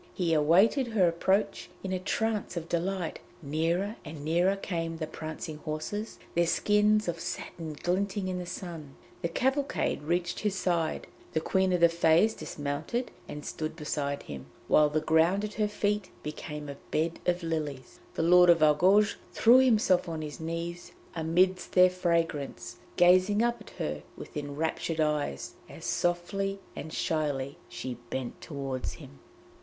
[0.15, 5.57] He awaited her approach in a trance of delight; nearer and nearer came the prancing
[5.57, 8.95] horses, their skins of satin glinting in the sun.
[9.21, 14.47] The cavalcade reached his side; the Queen of the Fées dismounted and stood beside him,
[14.67, 17.99] while the ground at her feet became a bed of lilies.
[18.15, 23.69] The Lord of Argouges threw himself on his knees amidst their fragrance, gazing up at
[23.77, 29.19] her with enraptured eyes, as softly and shyly she bent toward him.